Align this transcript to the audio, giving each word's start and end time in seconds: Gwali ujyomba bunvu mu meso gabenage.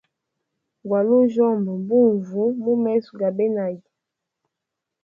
Gwali 0.87 1.11
ujyomba 1.23 1.71
bunvu 1.87 2.41
mu 2.63 2.73
meso 2.83 3.09
gabenage. 3.21 3.89